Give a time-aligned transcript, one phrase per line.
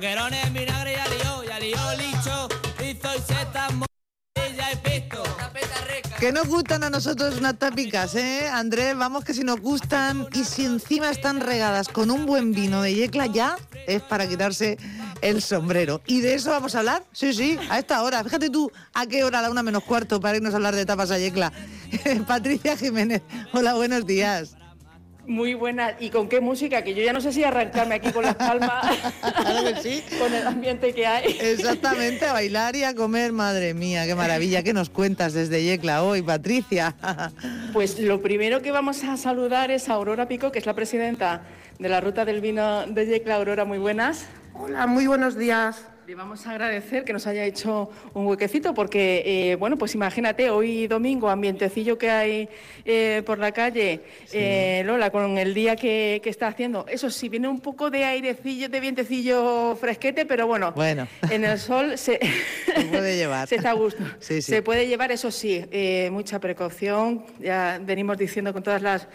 [0.00, 2.48] Boquerones vinagre ya lió, licho,
[2.82, 3.70] y setas.
[6.18, 8.48] Que nos gustan a nosotros unas tapicas, ¿eh?
[8.48, 12.80] Andrés, vamos que si nos gustan y si encima están regadas con un buen vino
[12.80, 14.78] de yecla ya es para quitarse
[15.20, 16.00] el sombrero.
[16.06, 17.04] ¿Y de eso vamos a hablar?
[17.12, 18.24] Sí, sí, a esta hora.
[18.24, 20.86] Fíjate tú a qué hora, a la una menos cuarto, para irnos a hablar de
[20.86, 21.52] tapas a yecla.
[22.26, 23.20] Patricia Jiménez,
[23.52, 24.56] hola, buenos días.
[25.30, 25.94] Muy buena.
[26.00, 26.82] ¿Y con qué música?
[26.82, 28.84] Que yo ya no sé si arrancarme aquí con las palmas.
[29.20, 30.02] Claro que sí.
[30.18, 31.38] con el ambiente que hay.
[31.40, 34.64] Exactamente, a bailar y a comer, madre mía, qué maravilla.
[34.64, 36.96] ¿Qué nos cuentas desde Yecla hoy, Patricia?
[37.72, 41.42] Pues lo primero que vamos a saludar es a Aurora Pico, que es la presidenta
[41.78, 43.36] de la Ruta del Vino de Yecla.
[43.36, 44.26] Aurora, muy buenas.
[44.54, 45.84] Hola, muy buenos días.
[46.10, 50.50] Le vamos a agradecer que nos haya hecho un huequecito porque, eh, bueno, pues imagínate,
[50.50, 52.48] hoy domingo, ambientecillo que hay
[52.84, 54.00] eh, por la calle,
[54.32, 56.84] eh, Lola, con el día que, que está haciendo.
[56.88, 61.06] Eso sí, viene un poco de airecillo, de vientecillo fresquete, pero bueno, Bueno.
[61.30, 63.46] en el sol se, Se puede llevar.
[63.46, 64.02] se está a gusto.
[64.18, 64.50] Sí, sí.
[64.50, 65.64] Se puede llevar, eso sí,
[66.10, 67.24] mucha precaución.
[67.38, 69.06] Ya venimos diciendo con todas las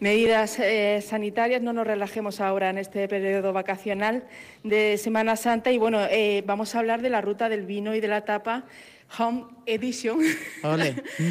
[0.00, 4.24] medidas eh, sanitarias, no nos relajemos ahora en este periodo vacacional
[4.62, 8.00] de Semana Santa y bueno, eh, vamos a hablar de la ruta del vino y
[8.00, 8.64] de la tapa.
[9.18, 10.18] Home Edition,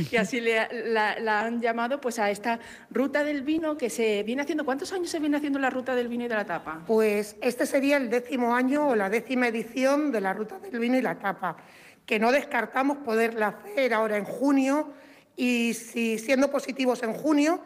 [0.09, 2.59] que así le- la, la han llamado pues a esta
[2.91, 4.63] ruta del vino que se viene haciendo.
[4.63, 6.81] ¿Cuántos años se viene haciendo la ruta del vino y de la tapa?
[6.87, 10.97] Pues este sería el décimo año o la décima edición de la Ruta del Vino
[10.97, 11.57] y la Tapa,
[12.05, 14.93] que no descartamos poderla hacer ahora en junio
[15.35, 17.59] y si siendo positivos en junio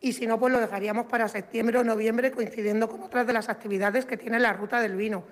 [0.00, 3.48] y si no pues lo dejaríamos para septiembre o noviembre coincidiendo con otras de las
[3.48, 5.24] actividades que tiene la Ruta del Vino.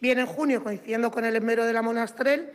[0.00, 2.50] Viene en junio coincidiendo con el esmero de la Monastrel,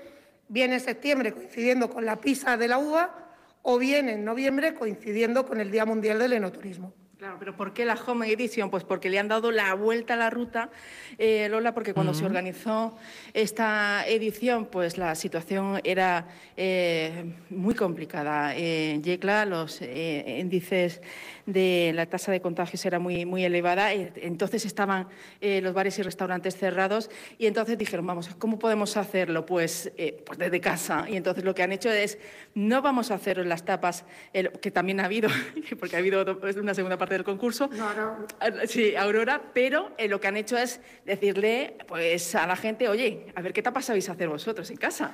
[0.48, 5.46] viene en septiembre coincidiendo con la pisa de la uva o viene en noviembre coincidiendo
[5.46, 6.94] con el Día Mundial del Enoturismo.
[7.18, 8.70] Claro, pero ¿por qué la Home Edition?
[8.70, 10.70] Pues porque le han dado la vuelta a la ruta,
[11.18, 12.96] eh, Lola, porque cuando se organizó
[13.34, 18.56] esta edición, pues la situación era eh, muy complicada.
[18.56, 21.02] Eh, Yecla los eh, índices
[21.48, 25.08] de la tasa de contagios era muy, muy elevada, entonces estaban
[25.42, 29.44] los bares y restaurantes cerrados y entonces dijeron, vamos, ¿cómo podemos hacerlo?
[29.46, 29.92] Pues,
[30.26, 31.06] pues desde casa.
[31.10, 32.20] Y entonces lo que han hecho es,
[32.54, 35.30] no vamos a hacer las tapas, el- que también ha habido,
[35.80, 37.70] porque ha habido do- una segunda parte del concurso,
[38.40, 42.90] Ah, Sí, Aurora, pero eh, lo que han hecho es decirle pues, a la gente,
[42.90, 45.12] oye, a ver qué tapas sabéis hacer vosotros en casa.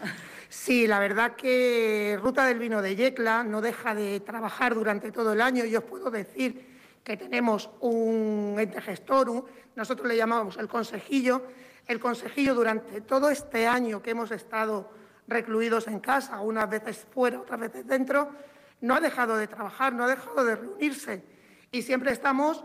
[0.49, 5.33] Sí, la verdad que Ruta del Vino de Yecla no deja de trabajar durante todo
[5.33, 5.65] el año.
[5.65, 6.73] Yo os puedo decir
[7.03, 11.43] que tenemos un ente gestor, un- nosotros le llamamos el consejillo.
[11.87, 14.89] El consejillo durante todo este año que hemos estado
[15.27, 18.29] recluidos en casa, unas veces fuera, otras veces dentro,
[18.81, 21.23] no ha dejado de trabajar, no ha dejado de reunirse.
[21.73, 22.63] Y siempre estamos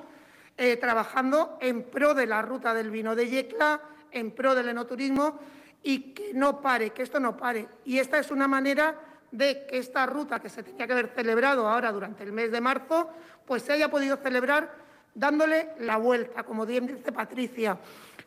[0.58, 3.80] eh, trabajando en pro de la ruta del vino de Yecla,
[4.10, 5.40] en pro del enoturismo
[5.82, 7.66] y que no pare, que esto no pare.
[7.86, 9.00] Y esta es una manera
[9.32, 12.60] de que esta ruta que se tenía que haber celebrado ahora durante el mes de
[12.60, 13.08] marzo,
[13.46, 14.74] pues se haya podido celebrar
[15.14, 17.78] dándole la vuelta, como bien dice Patricia.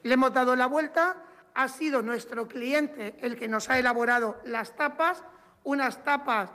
[0.02, 1.16] Le hemos dado la vuelta,
[1.54, 5.24] ha sido nuestro cliente el que nos ha elaborado las tapas,
[5.64, 6.50] unas tapas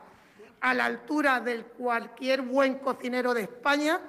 [0.60, 4.00] a la altura de cualquier buen cocinero de España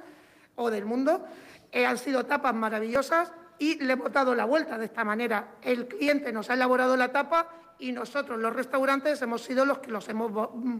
[0.57, 1.25] o del mundo.
[1.72, 5.56] Eh, han sido tapas maravillosas y le hemos dado la vuelta de esta manera.
[5.62, 9.91] El cliente nos ha elaborado la tapa y nosotros, los restaurantes, hemos sido los que
[9.91, 10.79] los hemos mm,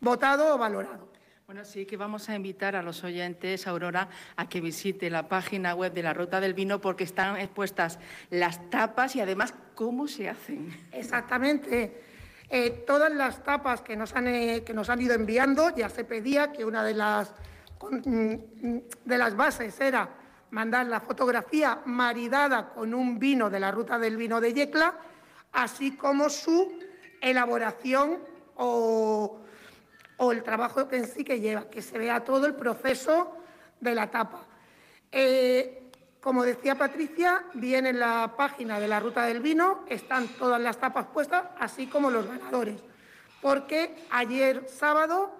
[0.00, 1.08] votado o valorado.
[1.46, 5.74] Bueno, sí que vamos a invitar a los oyentes, Aurora, a que visite la página
[5.74, 10.28] web de la Ruta del Vino porque están expuestas las tapas y además cómo se
[10.28, 10.76] hacen.
[10.92, 12.02] Exactamente.
[12.50, 16.04] Eh, todas las tapas que nos, han, eh, que nos han ido enviando, ya se
[16.04, 17.34] pedía que una de las,
[17.80, 20.08] de las bases era
[20.50, 24.94] mandar la fotografía maridada con un vino de la ruta del vino de Yecla,
[25.52, 26.78] así como su
[27.20, 28.18] elaboración
[28.56, 29.40] o,
[30.32, 33.36] el trabajo en sí que lleva, que se vea todo el proceso
[33.80, 34.42] de la tapa.
[35.12, 35.90] Eh,
[36.20, 40.78] como decía Patricia, viene en la página de la Ruta del Vino, están todas las
[40.78, 42.82] tapas puestas, así como los ganadores.
[43.40, 45.37] Porque ayer sábado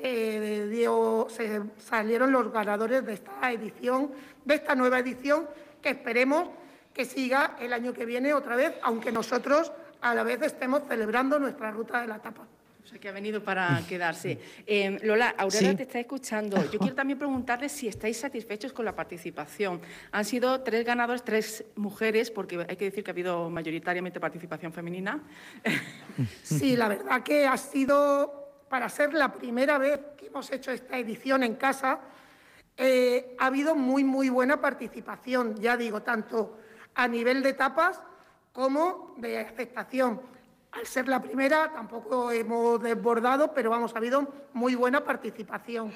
[0.00, 4.10] se, dio- se salieron los ganadores de esta edición,
[4.44, 5.46] de esta nueva edición,
[5.82, 6.48] que esperemos
[6.92, 11.38] que siga el año que viene otra vez, aunque nosotros a la vez estemos celebrando
[11.38, 12.46] nuestra Ruta de la Tapa.
[12.82, 14.38] O sea, que ha venido para quedarse.
[14.66, 15.74] Eh, Lola, Aurora Sí.
[15.74, 16.62] te está escuchando.
[16.70, 19.80] Yo quiero también preguntarle si estáis satisfechos con la participación.
[20.12, 24.70] Han sido tres ganadores, tres mujeres, porque hay que decir que ha habido mayoritariamente participación
[24.74, 25.22] femenina.
[26.42, 28.43] Sí, la verdad que ha sido,
[28.74, 32.00] para ser la primera vez que hemos hecho esta edición en casa,
[32.76, 36.58] eh, ha habido muy, muy buena participación, ya digo, tanto
[36.96, 38.02] a nivel de tapas
[38.52, 40.20] como de aceptación.
[40.72, 45.92] Al ser la primera, tampoco hemos desbordado, pero vamos, ha habido muy buena participación.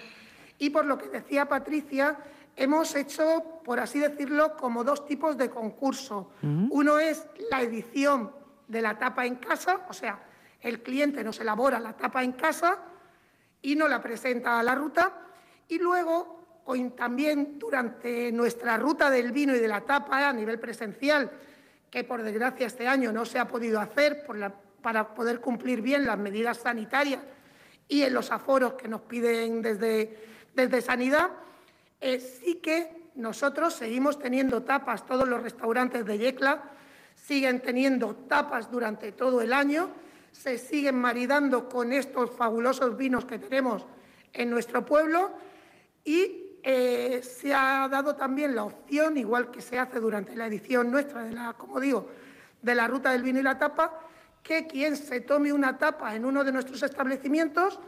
[0.56, 2.16] Y por lo que decía Patricia,
[2.54, 6.30] hemos hecho, por así decirlo, como dos tipos de concurso.
[6.42, 8.30] Uno es la edición
[8.68, 10.27] de la tapa en casa, o sea,
[10.60, 12.78] el cliente nos elabora la tapa en casa
[13.62, 15.12] y nos la presenta a la ruta.
[15.68, 16.64] Y luego,
[16.96, 21.30] también durante nuestra ruta del vino y de la tapa a nivel presencial,
[21.90, 24.26] que por desgracia este año no se ha podido hacer
[24.82, 27.20] para poder cumplir bien las medidas sanitarias
[27.88, 30.18] y en los aforos que nos piden desde,
[30.54, 31.30] desde Sanidad,
[32.00, 36.62] eh, sí que nosotros seguimos teniendo tapas, todos los restaurantes de Yecla
[37.16, 39.90] siguen teniendo tapas durante todo el año,
[40.40, 43.84] se siguen maridando con estos fabulosos vinos que tenemos
[44.32, 45.32] en nuestro pueblo
[46.04, 50.92] y eh, se ha dado también la opción, igual que se hace durante la edición
[50.92, 52.08] nuestra, de la, como digo,
[52.62, 53.98] de la ruta del vino y la tapa,
[54.42, 57.80] que quien se tome una tapa en uno de nuestros establecimientos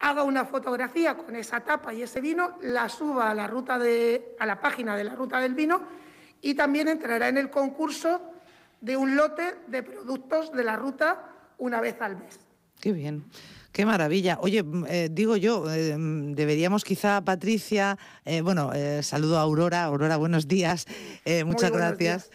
[0.00, 4.36] haga una fotografía con esa tapa y ese vino, la suba a la, ruta de,
[4.38, 5.80] a la página de la ruta del vino
[6.42, 8.20] y también entrará en el concurso
[8.82, 11.29] de un lote de productos de la ruta
[11.60, 12.40] una vez al mes.
[13.72, 14.38] Qué maravilla.
[14.40, 18.72] Oye, mm, eh, digo yo, eh, mm, deberíamos quizá, Patricia, eh, bueno,
[19.02, 19.84] saludo a Aurora.
[19.84, 20.86] Aurora, buenos días.
[21.44, 22.30] muchas gracias.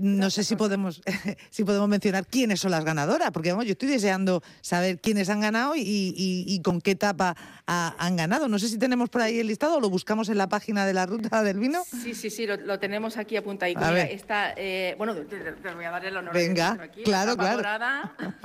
[0.00, 1.02] no sé si podemos,
[1.50, 5.40] si podemos mencionar quiénes son las ganadoras, porque vamos, yo estoy deseando saber quiénes han
[5.40, 7.36] ganado y, con qué etapa
[7.66, 8.48] han ganado.
[8.48, 10.94] No sé si tenemos por ahí el listado o lo buscamos en la página de
[10.94, 11.82] la ruta del vino.
[11.84, 13.80] Sí, sí, sí, lo, tenemos aquí apuntadito.
[13.80, 14.54] A Está,
[14.96, 16.32] bueno, te, voy a dar el honor.
[16.32, 17.62] Venga, claro, claro.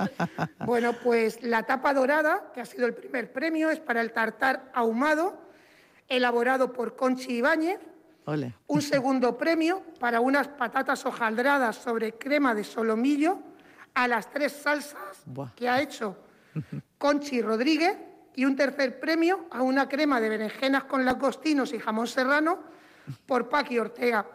[0.66, 4.70] bueno, pues la tapa dorada que ha sido el primer premio, es para el tartar
[4.74, 5.38] ahumado,
[6.08, 7.80] elaborado por Conchi Ibáñez.
[8.66, 13.38] Un segundo premio para unas patatas hojaldradas sobre crema de solomillo
[13.94, 15.22] a las tres salsas
[15.54, 16.16] que ha hecho
[16.98, 17.96] Conchi Rodríguez.
[18.38, 22.58] Y un tercer premio a una crema de berenjenas con langostinos y jamón serrano
[23.24, 24.26] por Paqui Ortega.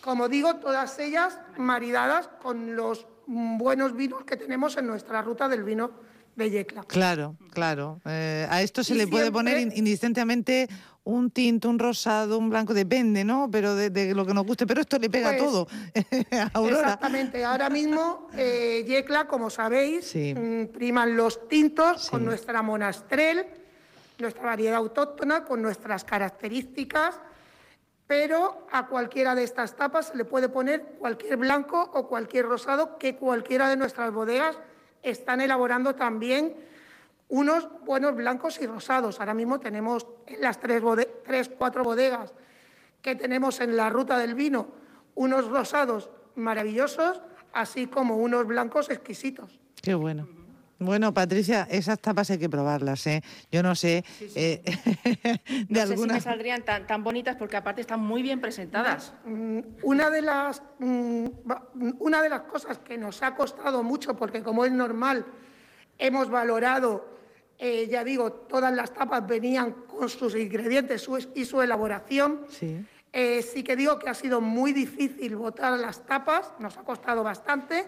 [0.00, 5.62] Como digo, todas ellas maridadas con los buenos vinos que tenemos en nuestra ruta del
[5.62, 5.90] vino
[6.86, 8.00] Claro, claro.
[8.06, 10.68] Eh, a esto se le puede poner indistintamente
[11.04, 13.48] un tinto, un rosado, un blanco, depende, ¿no?
[13.50, 14.66] Pero de, lo que nos guste.
[14.66, 17.44] Pero esto le pega pues, todo, Exactamente.
[17.44, 23.46] Ahora mismo, eh, Yecla, como sabéis, mm, priman los tintos con nuestra monastrel,
[24.18, 27.20] nuestra variedad autóctona, con nuestras características
[28.10, 32.98] pero a cualquiera de estas tapas se le puede poner cualquier blanco o cualquier rosado
[32.98, 34.58] que cualquiera de nuestras bodegas
[35.02, 36.54] están elaborando también
[37.28, 39.20] unos buenos blancos y rosados.
[39.20, 40.82] Ahora mismo tenemos en las tres,
[41.24, 42.32] tres, cuatro bodegas
[43.02, 44.68] que tenemos en la ruta del vino
[45.14, 49.58] unos rosados maravillosos, así como unos blancos exquisitos.
[49.82, 50.39] Qué bueno.
[50.80, 53.22] Bueno, Patricia, esas tapas hay que probarlas, ¿eh?
[53.52, 54.02] Yo no sé.
[54.34, 54.62] Eh,
[55.68, 59.12] de no sé si me saldrían tan, tan, bonitas porque aparte están muy bien presentadas.
[59.26, 61.26] Mm, una de las mm,
[61.98, 65.26] una de las cosas que nos ha costado mucho, porque como es normal,
[65.98, 67.14] hemos valorado,
[67.58, 72.46] eh, ya digo, todas las tapas venían con sus ingredientes y su elaboración.
[72.48, 72.82] Sí.
[73.12, 77.22] Eh, sí que digo que ha sido muy difícil votar las tapas, nos ha costado
[77.22, 77.84] bastante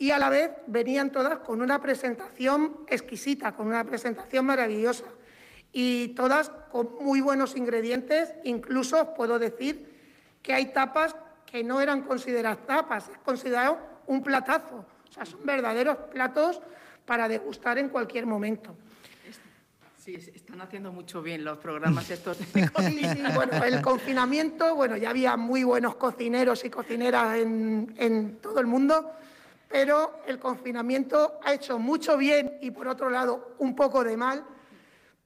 [0.00, 5.04] y a la vez venían todas con una presentación exquisita, con una presentación maravillosa
[5.74, 8.32] y todas con muy buenos ingredientes.
[8.44, 9.94] Incluso puedo decir
[10.42, 11.14] que hay tapas
[11.44, 14.86] que no eran consideradas tapas, es considerado un platazo.
[15.06, 16.62] O sea, son verdaderos platos
[17.04, 18.74] para degustar en cualquier momento.
[19.98, 22.70] Sí, están haciendo mucho bien los programas estos de
[23.34, 28.66] bueno, el confinamiento, bueno, ya había muy buenos cocineros y cocineras en, en todo el
[28.66, 29.12] mundo,
[29.70, 34.44] pero el confinamiento ha hecho mucho bien y, por otro lado, un poco de mal,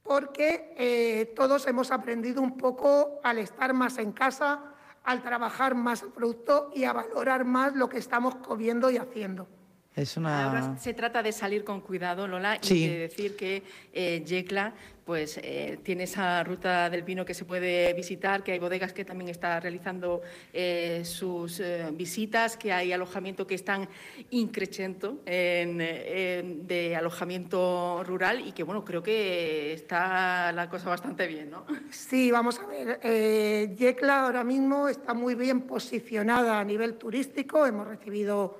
[0.03, 4.61] porque eh, todos hemos aprendido un poco al estar más en casa,
[5.03, 9.49] al trabajar más el producto y a valorar más lo que estamos comiendo y haciendo.
[9.97, 10.77] Es una...
[10.79, 14.73] se trata de salir con cuidado, Lola, y de decir que eh, Yecla
[15.05, 19.05] pues, eh, tiene esa ruta del vino que se puede visitar, que hay bodegas que
[19.05, 20.23] también están realizando
[20.53, 23.89] eh, sus visitas, que hay alojamiento que están
[24.31, 31.51] increciendo en, de alojamiento rural y que, bueno, creo que está la cosa bastante bien,
[31.51, 31.67] ¿no?
[31.91, 33.77] Sí, vamos a ver.
[33.77, 37.65] Yecla ahora mismo está muy bien posicionada a nivel turístico.
[37.65, 38.59] Hemos recibido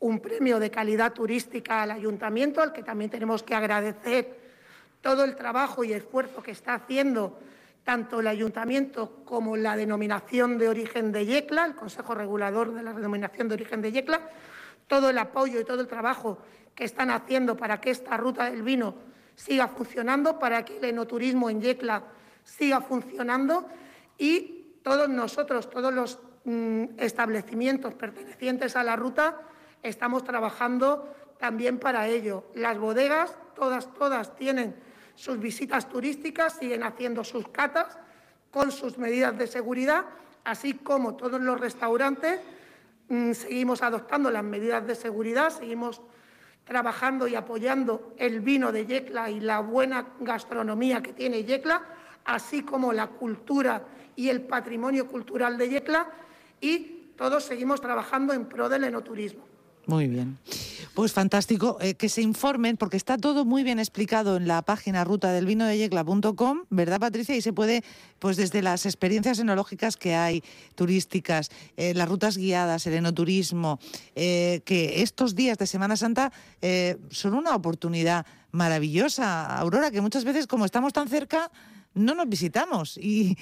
[0.00, 4.38] un premio de calidad turística al ayuntamiento, al que también tenemos que agradecer
[5.00, 7.38] todo el trabajo y esfuerzo que está haciendo
[7.84, 12.92] tanto el ayuntamiento como la denominación de origen de Yecla, el Consejo Regulador de la
[12.92, 14.20] denominación de origen de Yecla,
[14.86, 16.38] todo el apoyo y todo el trabajo
[16.74, 18.94] que están haciendo para que esta ruta del vino
[19.34, 22.02] siga funcionando, para que el enoturismo en Yecla
[22.44, 23.66] siga funcionando
[24.18, 29.40] y todos nosotros, todos los mm, establecimientos pertenecientes a la ruta,
[29.82, 32.44] estamos trabajando también para ello.
[32.54, 34.76] Las bodegas, todas, todas tienen
[35.14, 37.98] sus visitas turísticas, siguen haciendo sus catas
[38.50, 40.04] con sus medidas de seguridad,
[40.44, 42.40] así como todos los restaurantes
[43.08, 46.00] mm, seguimos adoptando las medidas de seguridad, seguimos
[46.64, 51.82] trabajando y apoyando el vino de Yecla y la buena gastronomía que tiene Yecla,
[52.24, 53.82] así como la cultura
[54.14, 56.06] y el patrimonio cultural de Yecla,
[56.60, 59.47] y todos seguimos trabajando en pro del enoturismo.
[59.88, 60.36] Muy bien.
[60.92, 65.02] Pues fantástico eh, que se informen porque está todo muy bien explicado en la página
[65.02, 67.34] ruta del vino de yecla.com, ¿verdad Patricia?
[67.34, 67.82] Y se puede,
[68.18, 73.80] pues desde las experiencias enológicas que hay, turísticas, eh, las rutas guiadas, el enoturismo,
[74.14, 76.32] eh, que estos días de Semana Santa
[77.10, 81.50] son una oportunidad maravillosa, Aurora, que muchas veces como estamos tan cerca
[81.94, 83.38] no nos visitamos y,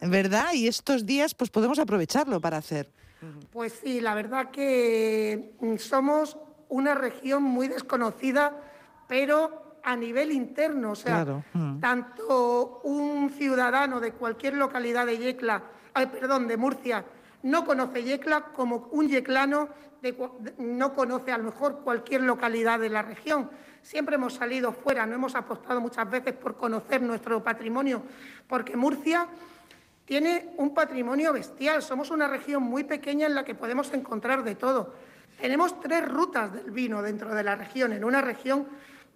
[0.00, 2.90] verdad y estos días pues podemos aprovecharlo para hacer
[3.52, 6.36] pues sí, la verdad que mm, somos
[6.68, 8.56] una región muy desconocida,
[9.06, 11.80] pero a nivel interno, o sea, mm.
[11.80, 15.62] tanto un ciudadano de cualquier localidad de Yecla,
[15.94, 17.04] perdón, de Murcia,
[17.42, 19.68] no conoce Yecla como un yeclano
[20.58, 23.50] no conoce a lo mejor cualquier localidad de la región.
[23.82, 28.02] Siempre hemos salido fuera, no hemos apostado muchas veces por conocer nuestro patrimonio,
[28.46, 29.26] porque Murcia
[30.08, 31.82] tiene un patrimonio bestial.
[31.82, 34.94] Somos una región muy pequeña en la que podemos encontrar de todo.
[35.38, 38.66] Tenemos tres rutas del vino dentro de la región, en una región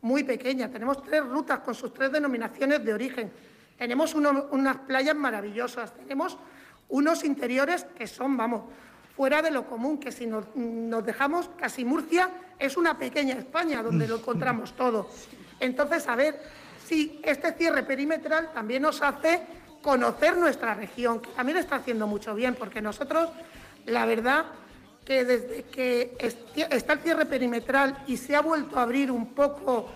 [0.03, 0.71] muy pequeña.
[0.71, 3.33] Tenemos tres rutas con sus tres denominaciones de origen.
[3.79, 5.95] Tenemos unas playas maravillosas.
[5.95, 6.37] Tenemos
[6.91, 8.65] unos interiores que son, vamos,
[9.17, 13.83] fuera de lo común, que si nos, nos dejamos, casi Murcia es una pequeña España
[13.83, 15.09] donde lo encontramos todo.
[15.59, 16.39] Entonces, a ver
[16.85, 22.35] si este cierre perimetral también nos hace conocer nuestra región, que también está haciendo mucho
[22.35, 23.29] bien, porque nosotros,
[23.87, 24.47] la verdad,
[25.05, 26.17] que desde que
[26.71, 29.91] está el cierre perimetral y se ha vuelto a abrir un poco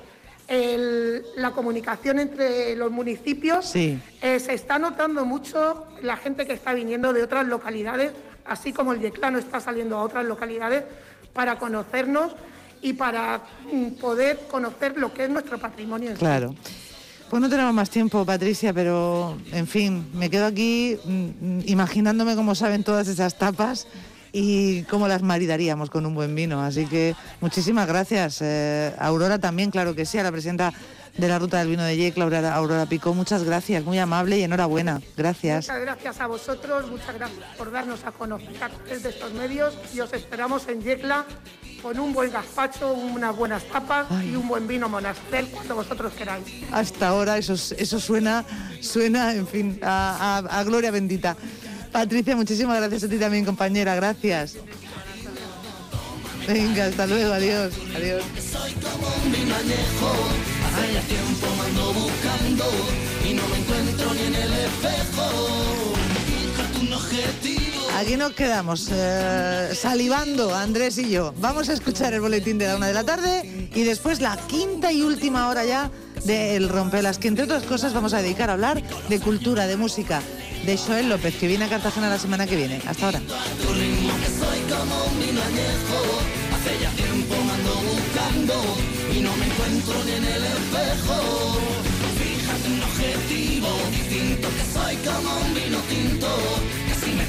[0.49, 7.13] la comunicación entre los municipios, eh, se está notando mucho la gente que está viniendo
[7.13, 8.13] de otras localidades,
[8.45, 10.85] así como el Yeclano está saliendo a otras localidades
[11.33, 12.33] para conocernos
[12.81, 16.15] y para mm, poder conocer lo que es nuestro patrimonio.
[16.15, 16.55] claro.
[17.29, 22.55] Pues no tenemos más tiempo, Patricia, pero en fin, me quedo aquí mm, imaginándome cómo
[22.55, 23.89] saben todas esas tapas
[24.33, 26.63] y cómo las maridaríamos con un buen vino.
[26.63, 28.43] Así que muchísimas gracias.
[28.43, 30.73] Eh, Aurora también, claro que sí, a la presidenta
[31.17, 33.13] de la Ruta del Vino de Yecla, Aurora, Aurora Picó.
[33.13, 35.01] Muchas gracias, muy amable y enhorabuena.
[35.17, 35.67] Gracias.
[35.67, 38.71] Muchas gracias a vosotros, muchas gracias por darnos a conocer
[39.03, 41.25] de estos medios y os esperamos en Yecla
[41.83, 46.45] con un buen gazpacho, unas buenas tapas y un buen vino monastel cuando vosotros queráis.
[46.73, 48.45] Hasta ahora eso, eso suena,
[48.81, 51.37] suena, en fin, a, gloria bendita.
[51.93, 53.95] Patricia, muchísimas gracias a ti también, compañera.
[53.95, 54.57] Gracias.
[56.47, 57.73] Venga, hasta luego, adiós.
[57.97, 58.23] Adiós.
[61.09, 61.47] tiempo
[61.95, 62.65] buscando
[63.29, 65.87] y no me encuentro ni en el espejo.
[67.97, 71.33] Aquí nos quedamos eh, salivando, Andrés y yo.
[71.39, 74.93] Vamos a escuchar el boletín de la una de la tarde y después la quinta
[74.93, 75.91] y última hora ya
[76.27, 80.21] del Rompelas, que entre otras cosas vamos a dedicar a hablar de cultura, de música,
[80.67, 82.83] de Joel López, que viene a Cartagena la semana que viene.
[82.87, 83.21] Hasta ahora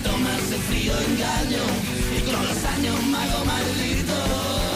[0.04, 1.64] tomarse frío engaño
[2.18, 4.67] y con los años mago maldito.